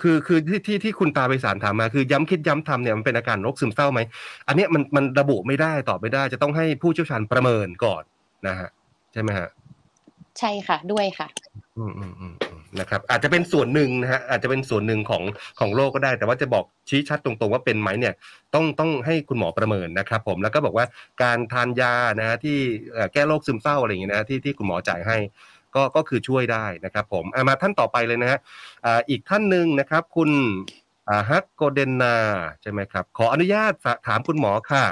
[0.01, 3.99] คือคือที่ที่ที่คุณตาไปสารถามมาคือย้ำคิดย้ำทำเนี่ยมันเป็นอาการโรคซึมเศร้าไหม
[4.47, 8.03] อันเนี้ยมันมันระบุไม่ได้ตอบไม่ได้จะต้องให้ผู้เชี่ยวชาญประเมินก่อน
[8.47, 8.69] นะฮะ
[9.13, 9.49] ใช่ไหมฮะ
[10.39, 11.27] ใช่ค่ะด้วยค่ะ
[11.77, 15.23] อืมอืมอืมอืม นะครับอาจจะเป็นส่วนหนึ่งนะฮะอาจจะเป็นส่วนหนึ่งของ
[15.59, 18.13] ของโรคก็ได้ แต่ว่าจะบอกชี้ชัดตรงๆว่าเป็นไหมเนี่ย
[18.53, 20.85] ต้องต้องให้คุณหมอประเมินนะครับผมแล้วก็บอกว่า
[21.23, 22.57] การทานยานะฮะที่
[23.13, 25.17] แก้โรคซึมเศร้าอะไรอย่างเงี้ยนะที่ที่คุณหมอจ่ายให้
[25.75, 28.39] ก็ก็คือช่วยได้นะครับผมมาท่านต่อไปเลยนะฮะ
[29.09, 30.29] อีกท่านหนึ่งนะครับคุณ
[31.29, 32.15] ฮักโกเดนนา
[32.61, 33.71] ใช่ไหมครับขออนุญาต
[34.07, 34.83] ถามคุณหมอค่ะ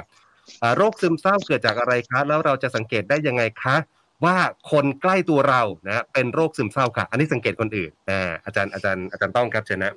[0.76, 3.76] โรคซึมเศร้าเกิดจากอะไรคะแล้วเราจะสังเกตได้ยังไงคะ
[4.24, 4.36] ว่า
[4.70, 9.94] คนใกล้ตัวเรานะเป็นโรคซึมเศร้าค่ะ อันนี้สังเกตคนอื่นอ่าอาจารย์อาจารย์อาจารย์ต้องครับเชิญนะ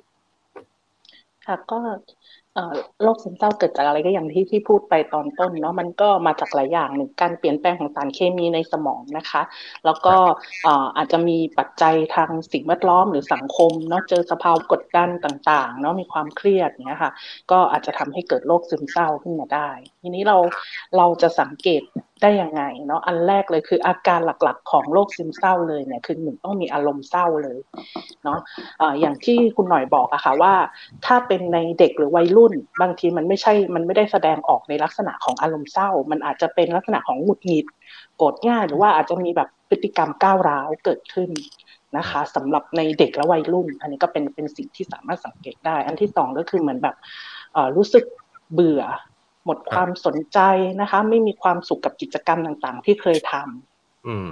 [1.46, 1.78] ค่ะก็
[2.54, 9.42] เอ่อโรคซึมเศร้าเกิดจากอะไรก็อย่างที่ที่พูดไปตอนต้นเนาะมันก็มาจากหลายอย่างหนึ่งการเปลี่ยนแปลงของสารเคมีในสมองนะคะ
[9.84, 10.14] แล้วก็
[10.62, 17.12] เอ่ออาจจะมีปัจจัยทางสิ่งแวดล้อมหรือสังคมเนาะเจอสภาวะกดดันต่างๆเนาะมีความเครียดเนี้ยค่ะ
[17.50, 19.70] ก็อาจจะทำให้เกิดโรคซึมเศร้าขึ้นมาได้
[20.02, 20.36] ทีนี้เรา
[20.96, 21.82] เราจะสังเกต
[22.22, 27.58] ได้ยังไงเนาะอันแรกเลยคืออาการหลักๆ ของโรคซึมเศร้าเลยเนี่ยคือหนึ่งต้องมีอารมณ์เศร้าเลย
[28.24, 28.38] เนาะ
[28.78, 30.54] เอ่อย่างที่คุณหน่อยบอกอะค่ะว่า
[31.06, 37.66] ถ้าเป็นในเด็กหรือวัยรุ่น บางทีมันไม่ใช่มันไม่ได้แสดงออกในลักษณะของอารมณ์เศร้า มันอาจจะเป็นลักษณะของหงุดหงิด
[38.16, 41.30] โกรธง่าย หรือว่าอาจจะมีแบบพฤติกรรมก้าวร้าวเกิดขึ้น
[41.96, 46.96] นะคะสำหรับในเด็กและวัยรุ่น อันนี้ก็เป็นเป็นสิ่งที่สามารถสังเกตได้ อันที่สองก็คือเหมือนแบบ
[47.76, 48.04] รู้สึก
[48.52, 48.82] เบื่อ
[49.44, 50.38] หมดความสนใจ
[50.80, 54.30] นะคะ ไม่มีความสุขกับกิจกรรมต่างๆ ที่เคยทำอืม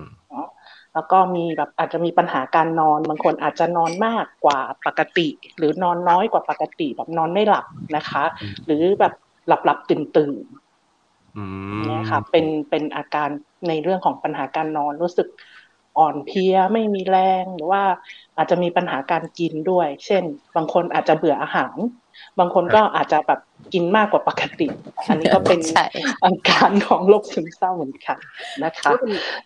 [0.95, 9.15] แล้วก็มีแบบอาจจะมีปัญหาการนอน บางคนอาจจะนอนมากกว่าปกติ หรือนอนน้อยกว่าปกติแบบนอนไม่หลับนะคะอืมหรือแบบ
[9.47, 10.45] หลับหลับตื่นตื่น
[11.37, 13.29] อืมๆเนี่ยค่ะ เป็นเป็นอาการ
[13.69, 15.29] ในเรื่องของปัญหาการนอนรู้สึก
[15.99, 17.83] อ่อนเพลียไม่มีแรงหรือว่า
[18.37, 20.25] อาจจะมีปัญหาการกินด้วย เช่น
[20.57, 21.77] บางคนอาจจะเบื่ออาหาร
[22.39, 23.41] บางคนก็อาจจะแบบ
[23.73, 24.67] กินมากกว่าปกติ
[25.09, 25.85] อันนี้ก็เป็นใช่
[26.25, 28.17] อาการของโรคซึมเศร้าเหมือนกัน
[28.65, 28.91] นะคะ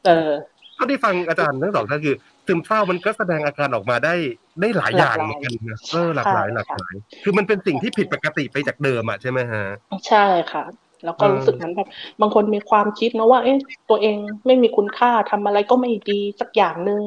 [0.05, 0.31] เออ
[0.75, 4.15] เท่าที่ฟังอาจารย์ทั้งสองท่านคือซึมเศร้ามันก็แสดงอาการออกมาได้
[4.61, 9.65] ได้หลายอย่างเหมือนกันนะเออหลากหลายหลากหลาย คือมันเป็นสิ่งที่ผิดปกติไปจากเดิมอะใช่ไหมฮะ
[10.09, 10.65] ใช่ค่ะ
[11.05, 11.89] แล้วก็เออรู้สึกเหมือนแบบ
[12.21, 13.59] บางคนมีความคิดนะว่า เอ๊ะ
[13.91, 17.03] ตัวเองไม่มีคุณค่าทำอะไรก็ไม่ดีสักอย่างหนึ่ง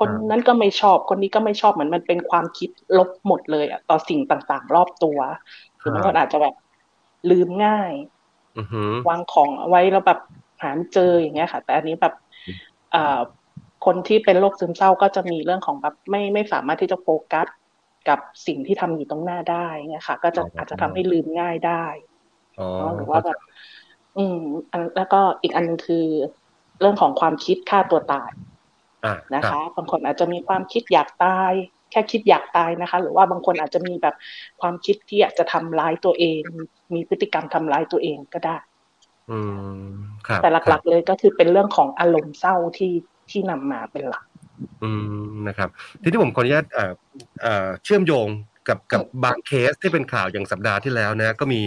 [0.00, 5.18] คนนั้นก็ไม่ชอบคนนี้ก็ไม่ชอบเหมือนมันเป็นความคิดลบหมดเลยอะต่อสิ่งต่างๆ รอบตัว
[5.80, 6.54] หรือบางคนอาจจะแบบ
[7.30, 7.92] ลืมง่าย
[8.56, 10.18] อือหือวางของเอาไว้แล้วแบบ
[10.62, 12.12] หาไม่เจออย่างเงี้ยค่ะ แต่อันนี้แบบ
[12.90, 13.20] เอ่อ
[13.86, 17.46] คนที่เป็นโรคซึมเศร้าก็จะมีเรื่องของแบบไม่ไม่สามารถที่จะโฟกัส
[18.08, 21.84] กับสิ่งที่ทำอยู่ตรงหน้าได้เนี่ยค่ะ ก็จะอาจจะทำให้ลืมง่ายได้
[22.58, 23.38] อ๋อเนาะหรือว่าแบบ
[24.16, 24.36] อืม
[24.72, 25.96] อันแล้วก็อีกอันหนึงคือ
[26.78, 28.59] เรื่องของความคิดฆ่าตัวตายอ่า
[29.34, 31.52] นะครัคะบบางคนอาจจะมีความคิดอยากตาย
[31.90, 34.14] แค่คิดอยากตายนะคะ หรือว่าบางคนอาจจะมีแบบ
[34.60, 36.42] ความคิดที่อยากจะทำร้ายตัวเอง
[36.94, 38.56] มีพฤติกรรมทำร้ายตัวเองก็ได้
[39.30, 39.38] อื
[39.80, 39.90] ม
[40.26, 42.94] ครับแต่หลักๆเลยก็คือเป็นเรื่องของอารมณ์เศร้าที่
[43.30, 44.24] ที่นำมาเป็นหลัก
[44.82, 44.90] อื
[45.24, 45.68] มนะครับ
[46.02, 46.92] ทีนี้ผมขออนุญาตเอ่อ
[47.42, 48.28] เอ่อเชื่อมโยง
[48.68, 51.60] กับกับบางเคสที่เป็นข่าวอย่างสัปดาห์ที่แล้วนะก็มี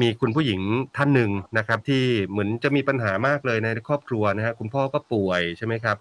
[0.00, 0.60] มีคุณผู้หญิง
[0.96, 5.96] ท่านหนึ่งนะครับ ที่เหมือนจะมีปัญหามากเลยในครอบครัวนะฮะคุณพ่อก็ป่วยใช่ไหมครับ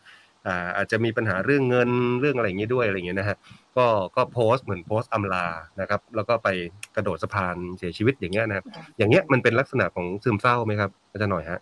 [0.48, 3.38] อ่าอาจจะมีปัญหาเรื่องเงินเรื่องอะไรอย่างนี้ด้วยอะไรอย่างเงี้ยนะฮะ
[3.78, 5.46] ก็ก็โพสต์เหมือนโพสต์อำลา
[5.82, 6.48] นะครับ แล้วก็ไป
[6.96, 8.66] กระโดดสะพานเสียชีวิตอย่างเงี้ยนะครับ
[8.98, 11.60] อย่างเงี้ยมันเป็นลักษณะของซึมเศร้าไหมครับอาจารย์หน่อยฮะ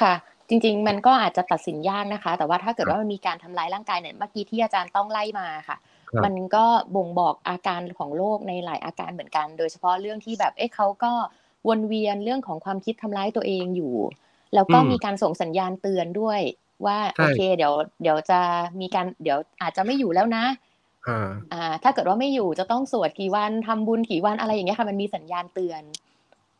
[0.00, 0.14] ค่ะ
[0.48, 5.76] จริงๆ มันก็อาจจะตัดสินยากนะคะ แต่ว่าถ้าเกิดว่ามันมีการทำร้ายร่างกายเนี่ยเมื่อกี้ที่อาจารย์ต้องไล่มาค่ะ
[6.10, 6.64] ครับมันก็
[6.96, 11.12] บ่งบอกอาการของโรคในหลายอาการเหมือนกัน โดยเฉพาะเรื่องที่แบบเอ๊ะเขาก็
[11.68, 13.94] วนเวียนเรื่องของความคิดทำร้ายตัวเองอยู่
[14.54, 16.40] แล้วก็อืมมีการส่งสัญญาณเตือนด้วย
[16.86, 18.40] ว่าใช่โอเคเดี๋ยวเดี๋ยวจะ
[18.80, 20.44] มีการเดี๋ยวอาจจะไม่อยู่แล้วนะ
[21.52, 25.82] อ่าถ้าเกิดว่าไม่อยู่จะต้องสวดกี่วันทำบุญกี่วันอะไรอย่างเงี้ยค่ะมันมีสัญญาณเตือน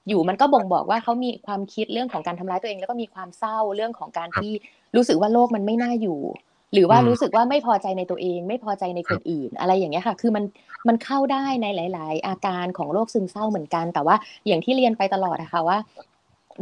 [0.09, 4.53] อยู่มันก็บ่งบอกว่าเขามีความคิดเรื่องของการทำร้ายตัวเอง แล้วก็มีความเศร้าเรื่องของการที่
[4.97, 6.21] รู้สึกว่าโลกมันไม่น่าอยู่
[6.73, 10.45] หรือว่ารู้สึกว่าไม่พอใจในตัวเอง ไม่พอใจในคนอื่น อะไรอย่างเงี้ยค่ะ คือมัน
[10.89, 15.79] มันเข้าได้ในหลาย ๆ อาการของโรคซึมเศร้าเหมือนกัน แต่ว่าอย่างที่เรียนไปตลอดนะคะว่า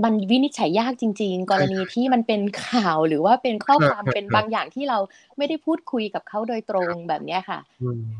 [0.05, 4.99] มันวินิจฉัยยากจริง ๆ กรณีที่มันเป็นข่าวหรือว่าเป็นข้อความเป็นบางอย่างที่เรา
[5.39, 7.59] ไม่ได้พูดคุยกับเขาโดยตรงแบบนี้ค่ะ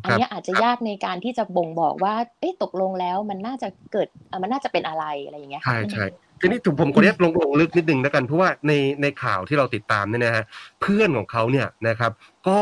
[0.05, 4.09] อันนี้อาจจะยากในการที่จะบ่งบอกว่า เอ๊ะตกลงแล้วมันน่าจะเกิด
[4.43, 6.05] มันน่าจะเป็นอะไรอะไรอย่างเงี้ยใช่ใช่
[6.41, 10.45] ทีนี้ถูกผมขออนุญาตลงลงลึกนิดนึงแล้วกันเพราะว่าในในข่าวที่เราติดตามเนี่ยนะฮะ
[10.81, 12.13] เพื่อนของเขาเนี่ยนะครับ
[12.49, 12.61] ก็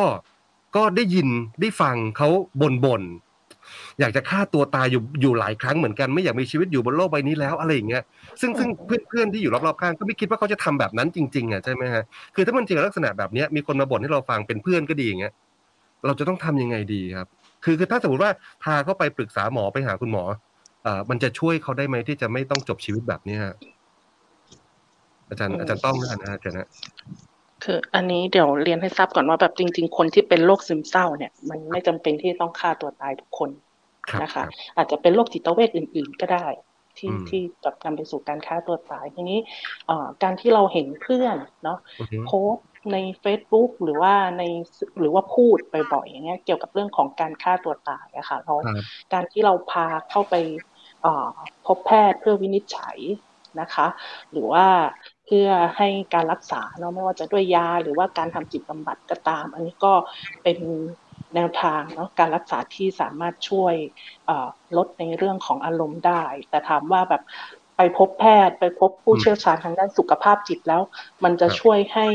[0.76, 1.28] ก็ได้ยิน
[1.60, 2.28] ได้ฟังเขา
[2.60, 3.02] บ่นบ่น
[4.00, 8.02] อยากจะฆ่าตัวตายอยู่อยู่หลายครั้งเหมือนกันไม่อยากมีชีวิตอยู่บนโลกใบนี้แล้วอะไรอย่างเงี้ย
[8.40, 12.02] ซึ่งซึ่งเพื่อนเพื่อนที่อยู่รอบๆข้างก็ไม่คิดว่าเขาจะทำแบบนั้นจริงๆอะใช่ไหมฮะ
[12.34, 15.32] คือถ้ามันเจอลักษณะแบบเนี้ยมีคนมาบ่นให้เราฟังเป็นเพื่อนก็ดีอย่างเงี้ย
[16.06, 17.28] เราจะต้องทำยังไงดีครับ
[17.64, 18.32] คือคือถ้าสมมติว่า
[18.64, 20.24] พาเขาไปปรึกษาหมอไปหาคุณหมอ
[20.82, 23.36] เอ่อมันจะช่วยเขาได้ไหมที่จะไม่ต้องจบชีวิตแบบนี้
[25.28, 26.68] อาจารย์อาจารย์ต้องนะอาจารย์นะ
[27.64, 33.50] คืออันนี้เดี๋ยวเรียนให้ทราบก่อนว่าแบบจริง ๆ คนที่เป็นโรคซึมเศร้าเนี่ย มันไม่จำเป็นที่ต้องฆ่าตัวตายทุกคน
[34.22, 34.44] นะคะ
[34.76, 36.46] อาจจะเป็นโรคจิตเวทอื่น ๆ ก็ได้
[36.98, 39.38] ที่ที่จะนำไปสู่การฆ่าตัวตายทีนี้
[40.22, 41.78] การที่เราเห็นเพื่อนเนาะ
[42.26, 42.54] โพส
[42.92, 44.42] ใน Facebook หรือว่าใน
[45.00, 45.58] หรือว่าพูด
[45.92, 48.54] บ่อยๆอย่างเงี้ยเกี่ยวกับเรื่องของการฆ่าตัวตายอะค่ะเรา
[49.12, 50.34] การที่เราพาเข้าไป
[51.66, 52.98] พบแพทย์เพื่อวินิจฉัย
[53.60, 53.86] นะคะ
[54.32, 54.66] หรือว่า
[55.26, 59.92] เพื่อให้การรักษาเนาะไม่ว่าจะด้วยยาหรือว่าการทำจิตบำบัดก็ตาม อันนี้ก็
[60.42, 60.58] เป็น
[61.34, 63.74] แนวทางเนาะการรักษาที่สามารถช่วย
[64.76, 67.22] ลดในเรื่องของอารมณ์ได้ แต่ถามว่าแบบ
[67.76, 70.82] ไปพบแพทย์ไปพบผู้เชี่ยวชาญทางด้านสุขภาพจิตแล้ว
[71.24, 72.06] มันจะช่วยให้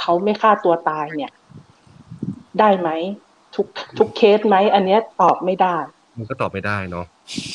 [0.00, 1.32] เขาไม่ฆ่าตัวตายเนี่ย
[2.60, 2.88] ได้ไหม
[3.54, 3.66] ทุก
[3.98, 5.76] ทุกเคสไหมอันนี้ตอบไม่ได้
[6.18, 7.06] มันก็ตอบไม่ได้เนาะ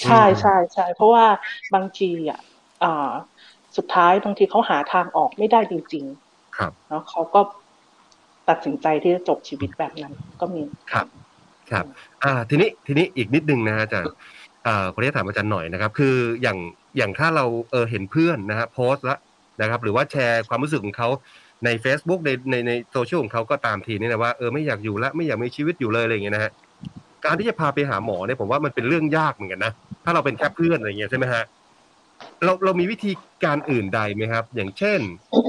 [0.03, 1.25] ใช่ใช่ใช่เพราะว่า
[1.75, 2.39] บางทีอะ
[3.77, 7.41] สุดท้ายบางทีเขาหาทางออกไม่ได้จริง ๆ ครับเนาะเขาก็
[8.49, 11.07] ตัดสินใจที่จะจบชีวิตแบบนั้นก็มีครับ
[11.71, 11.85] ครับ
[12.23, 14.13] อ่า ทีนี้ทีนี้อีกนิดนึงนะอาจารย์
[14.67, 16.57] อ่าขออนุญาตถามอาจารย์หน่อยนะครับ คืออย่าง
[16.97, 19.17] อย่างถ้าเราเออเห็นเพื่อนนะฮะโพสต์ละ
[19.61, 21.09] นะครับ หรือว่าแชร์ความรู้สึกของเขา
[21.65, 26.51] ใน Facebook ในในในโซเชียลของเขาก็ตามทีนี่นะว่าเออไม่อยากอยู่ละไม่อยากมีชีวิตอยู่เลยอะไรอย่างเงี้ยนะฮะ
[27.25, 29.73] การที่จะพาไปหาหมอเนี่ยผมว่ามันเป็นเรื่องยากเหมือนกันนะ
[30.05, 31.43] ถ้าเราเป็นแค่เพื่อนอะไรเงี้ยใช่ไหมฮะ
[32.43, 33.11] เราเรามีวิธี
[33.43, 34.99] การอื่นใดไหมครับ อย่างเช่น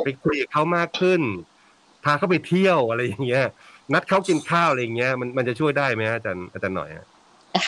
[0.05, 1.21] ไปคุยกับเขามากขึ้น
[2.07, 3.45] พาเขาไปเที่ยวอะไรอย่างเงี้ย
[3.93, 6.91] นัดเขากินข้าวอะไรอย่างเงี้ยมันมันจะช่วยได้ไหมอาจารย์อาจารย์หน่อย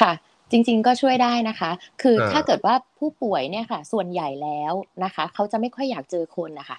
[0.00, 0.12] ค่ะ
[0.50, 1.70] จริง ๆ ก็ช่วยได้นะคะ
[2.02, 4.72] คือถ้าเกิดว่าผู้ป่วยเนี่ยค่ะ ส่วนใหญ่แล้ว
[5.04, 6.78] นะคะ เขาจะไม่ค่อยอยากเจอคนนะคะ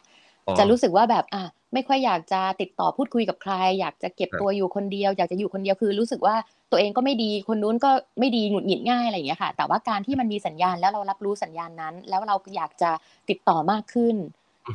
[0.60, 1.44] จะรู้สึกว่าแบบอะ
[1.74, 6.36] ไม่ค่อยอยากจะติดต่อพูดคุยกับใคร อยากจะเก็บตัวอยู่คนเดียว อยากจะอยู่คนเดียวคือรู้สึกว่า
[6.72, 12.92] ตัวเองก็ไม่ดีคนนู้นก็ไม่ดีหงุดหงิดง่ายอะไรอย่างเงี้ยค่ะ แต่ว่าการที่มันมีสัญญาณแล้วเรารับรู้สัญญาณนั้น แล้วเราอยากจะ
[13.30, 14.16] ติดต่อมากขึ้น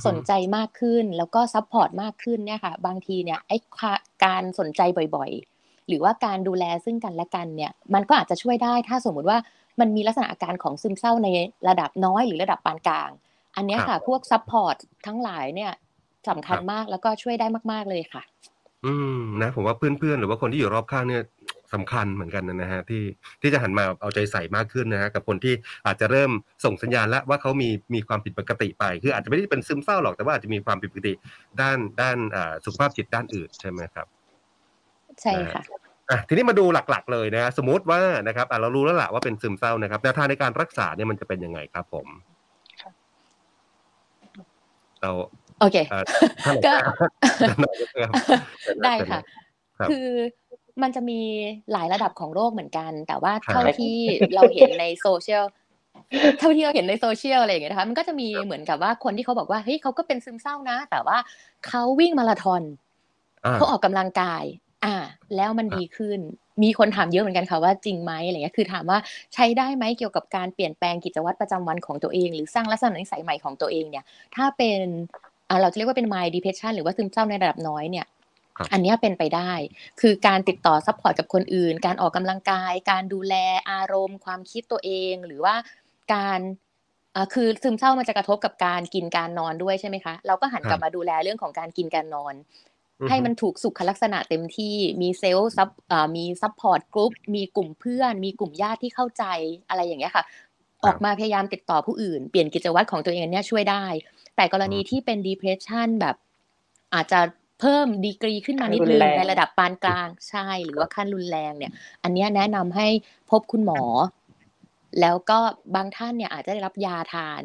[0.07, 3.57] สนใจมากขึ้นแล้วก็ support มากขึ้นเนี่ยค่ะ บางทีเนี่ยไอ้
[4.24, 4.80] การสนใจ
[5.16, 9.38] บ่อยๆ หรือว่าการดูแลซึ่งกันและกันเนี่ย มันก็อาจจะช่วยได้ถ้าสมมุติว่า
[9.80, 11.28] มันมีลักษณะอาการของซึมเศร้าใน
[11.68, 13.11] ระดับน้อยหรือระดับปานกลาง
[13.57, 15.72] อันนี้ค่ะ พวก support ทั้งหลายเนี่ย
[16.28, 18.22] สำคัญมากแล้วก็ช่วยได้มาก ๆเลยค่ะ
[18.87, 21.22] อืมนะผมว่าเพื่อนๆหรือว่าคนที่อยู่รอบข้างเนี่ย
[21.72, 23.03] สำคัญเหมือนกันนะฮะที่
[23.42, 25.55] ที่จะหันมาเอาใจใส่มากขึ้นนะฮะกับคนที่
[25.87, 26.31] อาจจะเริ่ม
[26.64, 31.12] ส่งสัญญาณแล้วว่าเขามีมีความผิดปกติไป คืออาจจะไม่ได้เป็นซึมเศร้าหรอกแต่ว่าอาจจะมีความผิดปกติ
[31.61, 32.16] ด้านด้าน
[32.64, 34.07] สุขภาพจิตด้านอื่นใช่ไหมครับ
[35.22, 35.62] ใช่ค่ะ
[36.11, 42.07] อะทีนี้มาดูหลักๆ เลยนะสมมติว่านะครับเรารู้แล้วแหละว่าเป็นซึมเศร้านะครับแนวทางในการรักษาเนี่ยมันจะเป็นยังไงครับผม
[45.00, 45.11] เรา
[45.61, 45.77] โอเค
[46.66, 46.74] ก็
[48.85, 49.20] ได้ค่ะ
[49.90, 50.09] คือ
[50.83, 51.21] มันจะมี
[51.73, 53.97] หลายระดับของโรคเหมือนกัน แต่ว่าเท่าที่
[54.35, 55.45] เราเห็นในโซเชียล
[56.39, 61.19] เท่าที่เราเห็นในโซเชียลอะไรอย่างเงี้ยนะคะมันก็จะมีเหมือนกับว่าคนที่เขาบอกว่าเฮ้ยเขาก็เป็นซึมเศร้านะ แต่ว่า
[61.67, 62.63] เขาวิ่งมาราธอน
[63.55, 64.45] เขาออกกำลังกาย
[64.85, 64.97] อ่า
[65.37, 66.21] แล้วมันดีขึ้น
[66.63, 68.99] มีคนถามเยอะเหมือนกันค่ะว่าจริงไหมอะไรเงี้ยคือถามว่า
[69.35, 74.05] ใช้ได้ไหมเกี่ยวกับการเปลี่ยนแปลงกิจวัตรประจำวันของตัวเอง หรือสร้างลักษณะนิสัยใหม่ของตัวเองเนี่ย
[74.37, 74.81] ถ้าเป็น
[75.49, 78.07] อ่าเราจะเรียกว่าเป็น mild depression หรือว่าซึมเศร้าในระดับน้อยเนี่ย
[78.73, 79.53] อันนี้เป็นไปได้
[80.01, 83.35] คือการติดต่อ support กับคนอื่น การออกกำลังกาย การดูแล
[83.71, 85.55] อารมณ์ ความคิดตัวเอง หรือว่า
[86.14, 86.40] การ
[87.35, 92.35] คือซึมเศร้ามันจะกระทบกับการกินการนอนด้วยใช่ไหมคะ เราก็หันกลับมาดูแลเรื่องของการกินการนอน
[93.09, 95.68] ให้มันถูกสุขลักษณะเต็มที่ มี self sup
[96.17, 99.25] มี support group มีกลุ่มเพื่อน มีกลุ่มญาติที่เข้าใจ
[99.69, 100.25] อะไรอย่างเงี้ยค่ะ
[100.85, 103.85] ออกมาพยายามติดต่อผู้อื่น เปลี่ยนกิจวัตรของตัวเองเนี่ยช่วยได้
[104.37, 106.17] แต่กรณีที่เป็น depression แบบ
[106.95, 107.21] อาจจะ
[107.61, 112.87] เพิ่มดีกรีขึ้นมานิดขั้นรุนแรงในระดับปานกลางใช่ หรือว่าขั้นรุนแรงเนี่ย อันเนี้ยแนะนำให้
[113.31, 113.81] พบคุณหมอ
[115.01, 115.38] แล้วก็
[115.75, 117.43] บางท่านเนี่ยอาจจะได้รับยาทาน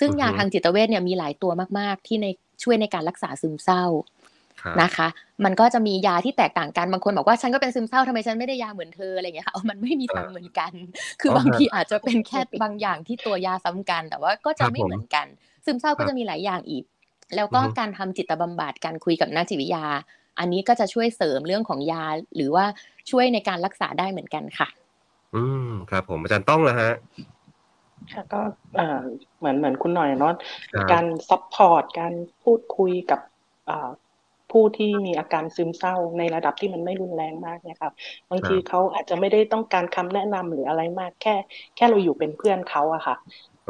[0.00, 2.26] ซึ่งอือฮึยาทางจิตเวชเนี่ยมีหลายตัวมาก ๆ ที่ใน
[2.62, 3.84] ช่วยในการรักษาซึมเศร้า
[4.62, 5.08] ครับนะคะ
[5.44, 10.72] มันก็จะมียาที่แตกต่างกัน บางคนบอกว่าฉันก็เป็นซึมเศร้าทำไมฉันไม่ได้ยาเหมือนเธออะไรอย่างเงี้ยค่ะเอามันไม่มีทางเหมือนกัน
[11.20, 15.26] คืออ๋อฮะบางทีอาจจะเป็นแค่บางอย่างที่ตัวยาซ้ำกัน แต่ว่าก็คจะรับไม่ผมเหมือนกัน
[15.64, 16.84] ซึมเศร้าครัก็บจะมีหลายอย่างอีก
[17.36, 19.84] แล้วก็อือฮึการทำจิตบำบัดการคุยกับนักจิตวิทยา
[20.38, 22.04] อันนี้ก็จะช่วยเสริมเรื่องของยา
[22.36, 22.64] หรือว่า
[23.10, 24.68] ช่วยในการรักษาได้เหมือนกันค่ะ
[25.34, 26.90] อืมครับ ผมอาจารย์ต้องนะฮะ
[28.12, 28.40] ค่ะก็
[28.74, 28.82] เอ่อ
[29.38, 30.32] เหมือนเหมือนคุณหน่อยเนาะ
[30.72, 33.20] ครับการ support การพูดคุยกับ
[33.68, 33.90] อ่า
[34.50, 37.92] ผู้ที่มีอาการซึมเศร้าในระดับที่มันไม่รุนแรงมากเนี่ยครับ
[38.30, 41.34] บางทีเขาอาจจะไม่ได้ต้องการคำแนะนำหรืออะไรมากแค่
[41.74, 43.16] แค่เราอยู่เป็นเพื่อนเขาอะค่ะ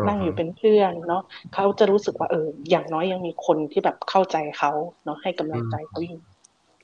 [0.08, 1.22] นั่งอยู่เป็นเพื่อนเนาะ
[1.54, 4.72] เขาจะรู้สึกว่าเออ อย่างน้อยยังมีคนที่แบบเข้าใจเขา
[5.04, 6.20] เนาะให้กำลังใจเขาอยู่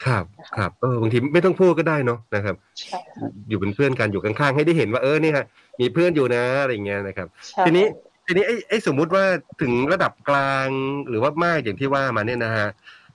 [0.07, 5.35] ครับนะครับ ครับเออบางทีไม่ต้องพูดก็ได้เนาะนะครับใช่ค่ะอยู่เป็นเพื่อนกันอยู่ข้างๆให้ได้เห็นว่าเออเนี่ย
[5.81, 7.87] มีเพื่อนอยู่นะอะไรอย่างเงี้ยนะครับใช่ทีนี้
[8.27, 9.25] ทีนี้ไอ้ไอ้สมมุติว่า
[9.61, 10.69] ถึงระดับกลาง
[11.09, 12.69] หรือว่ามากอย่างที่ว่ามาเนี่ยนะฮะ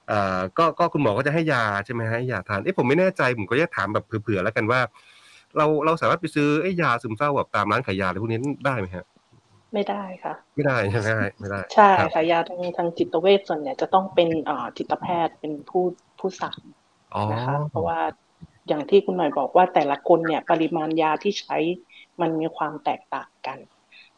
[0.07, 4.79] เอ่อก็ก็คุณหมอก็จะให้ยาใช่ไหมฮะให้ยาทานเอ้ผมไม่แน่ใจผมก็จะถามแบบเผื่อๆแล้วกันว่า
[5.57, 9.05] เราเราสามารถไปซื้อไอ้ยาซึมเศร้าแบบตามร้านขายยาอะไรพวกนี้ได้ไหมฮะ
[9.73, 15.83] ไม่ได้ค่ะ ไม่ได้ใช่ไหมไม่ได้ ใช่ครับค่ะยาทางทางจิตเวชส่วนใหญ่จะต้องเป็นเอ่อจิตแพทย์เป็นผู้
[16.19, 16.57] ผู้สั่ง
[17.15, 17.99] อ๋อนะคะเพราะว่า
[18.67, 21.57] อย่างที่คุณหน่อยบอกว่าแต่ละคนเนี่ยปริมาณยาที่ใช้
[22.21, 23.57] มันมีความแตกต่างกัน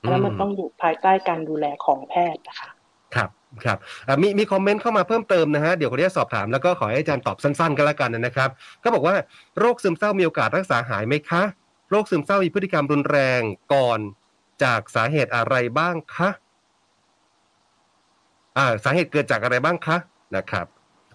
[0.09, 2.69] แล้วมันต้องอยู่ภายใต้การดูแลของแพทย์นะคะ
[3.15, 3.29] ครับ
[3.65, 8.49] ครับอะมีมีคอมเมนต์เข้ามาเพิ่มเติมนะฮะเดี๋ยวขออนุญาตสอบถามแล้วก็ขอให้อาจารย์ตอบสั้นๆ กันละกันนะครับ
[8.83, 9.15] ก็บอกว่า
[9.59, 11.43] โรคซึมเศร้ามีโอกาสรักษาหายไหมคะ
[11.89, 13.41] โรคซึมเศร้ามีพฤติกรรมรุนแรง
[13.73, 13.99] ก่อน
[14.63, 16.29] จากสาเหตุอะไรบ้างคะ
[18.57, 19.97] อ่าสาเหตุเกิดจากอะไรบ้างคะ
[20.35, 20.65] นะครับ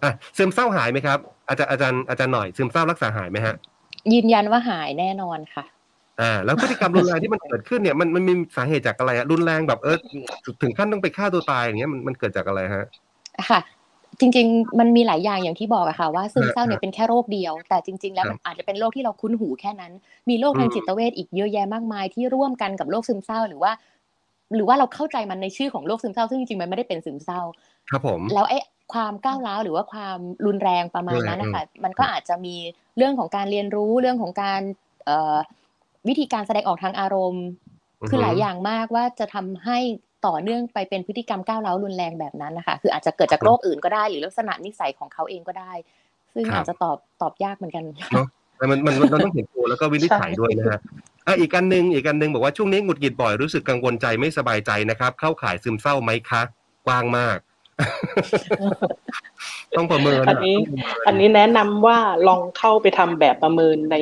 [0.02, 3.54] อะซึมเศร้าหายไหมครับ อาจารย์อาจารย์อาจารย์หน่อยซึมเศร้ารักษาหายไหมฮะ
[4.12, 5.64] ยืนยันว่าหายแน่นอนค่ะ
[6.20, 9.96] อ่าแล้วพฤติกรรมรุนแรงที่มันเกิดขึ้นเนี่ยมันมันมีสาเหตุจากอะไรอะรุนแรงแบบเออ
[10.62, 12.86] ถึงขั้นต้องไปฆ่าตัวตายอย่างเงี้ยมันมันเกิดจากอะไรฮะ
[13.50, 13.60] ค่ะ
[14.20, 19.92] จริง ๆ มันมีหลายอย่างอย่างที่บอกอะค่ะ ว่าซึมเศร้าเนี่ยเป็นแค่โรคเดียว แต่จริง ๆ แล้วครับมันอาจจะเป็นโรคที่เราคุ้นหูแค่นั้น
[20.28, 23.72] มีโรคทางอืมจิตเวชอีกเยอะแยะมากมายที่ร่วมกันกับโรคซึมเศร้าหรือว่า
[24.54, 27.40] หรือว่าเราเข้าใจมันในชื่อของโรคซึมเศร้าซึ่งจริงๆมันไม่ได้เป็นซึมเศร้า
[27.90, 28.58] ครับผม แล้วไอ้
[28.92, 32.56] ความก้าวร้าวหรือว่าความรุนแรงประมาณนั้นนะคะอืมมันก็อาจจะมี
[32.96, 34.60] เรื่องของการเรียนรู้เรื่องของการ
[35.04, 35.36] เอ่อ
[36.08, 37.44] วิธีการแสดงออกทางอารมณ์
[38.08, 39.78] คือหลายอย่างมากว่าจะทำให้
[40.26, 45.72] ต่อเนื่องไปเป็นพฤติกรรมก้าวร้าวรุนแรงแบบนั้นนะคะ คืออาจจะเกิดจากโรคอื่นก็ได้ หรือลักษณะนิสัยของเขาเองก็ได้
[46.34, 50.78] ซึ่งครับอาจจะตอบตอบยากเหมือนกันเนาะแต่มันมันมันมันต้องเห็นตัวแล้วก็วินิจฉัยด้วยนะฮะ
[51.26, 56.42] อะอีกอันหนึ่งอีกอันหนึ่งบอกว่าช่วงนี้หงุดหงิดบ่อยรู้สึกกังวลใจไม่สบายใจนะครับ เข้าข่ายซึมเศร้าไหมคะ
[56.86, 57.38] กว้างมาก
[59.76, 60.56] ต้องประเมินอันนี้
[61.06, 63.96] อันนี้แนะนำว่าลองเข้าไปทำแบบประเมินใน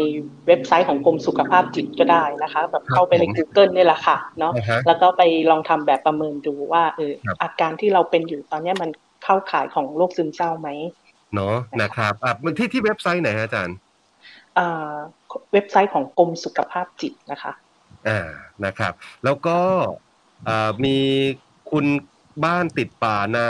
[0.47, 8.91] เว็บไซต์ของกรมสุขภาพจิตก็ได้นะคะ แบบเข้าไปใน Google นี่แหละค่ะเนาะนะฮะแล้วก็ไปลองทำแบบประเมินดูว่าเออครับอาการที่เราเป็นอยู่ตอนเนี้ยมัน
[9.25, 10.69] เข้าข่ายของโรคซึมเศร้าไหม
[11.35, 13.77] เนาะนะครับอะที่ที่เว็บไซต์ไหนฮะอาจารย์
[14.59, 14.95] อ่า
[15.53, 17.53] เว็บไซต์ของกรมสุขภาพจิตนะคะ
[18.09, 18.21] อ่า
[18.65, 18.93] นะครับ
[19.25, 19.59] แล้วก็
[20.49, 20.97] อ่ามี
[21.71, 21.87] คุณ
[22.45, 23.49] บ้านติดป่านา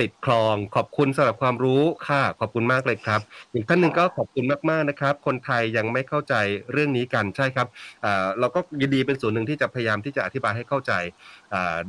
[0.00, 3.20] ติดคลอง ขอบคุณสำหรับความรู้ค่ะ ขอบคุณมากเลยครับ
[3.54, 6.34] อีกท่านหนึ่งก็ขอบคุณมากๆนะครับ คนไทยยังไม่เข้าใจ
[6.72, 7.66] เรื่องนี้กันใช่ครับ
[8.40, 10.92] เราก็ยินดีเป็นส่วนหนึ่งที่จะพยายามที่จะอธิบายให้เข้าใจ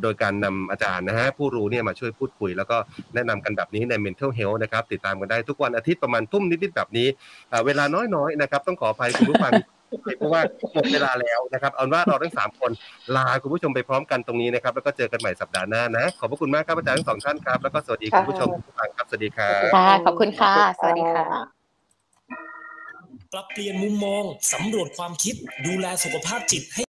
[0.01, 2.77] โดยการนำอาจารย์นะฮะผู้รู้เนี่ยมาช่วยพูดคุย แล้วก็
[3.15, 7.07] แนะนำกันแบบนี้ใน Mental Health นะครับติดตามกันได้ทุกวันอาทิตย์ประมาณทุ่มนิดๆแบบนี้
[7.65, 7.83] เวลา
[8.15, 9.53] น้อยๆนะครับต้องขออภัยคุณผู้ฟัง
[10.17, 10.41] เพราะว่า
[10.73, 12.71] หมดเวลาแล้วนะครับเอาเป็นว่าเราทั้งสามคน
[13.15, 21.25] ลาคุณผู้ชมไปพร้อมกันตรงนี้นะครับ แล้วก็เจอกันใหม่สัปดาห์หน้านะ ขอบพระคุณมากครับอาจารย์ทั้งสองท่านครับ แล้วก็สวัสดีคุณผู้ชมทุกท่านครับสวัสดีครับค่ะขอบคุณค่ะ สวัสดีค่ะ
[23.34, 24.23] ปรับเปลี่ยนมุมมอง
[24.54, 26.84] สำรวจความคิดดูแลสุขภาพจิตให้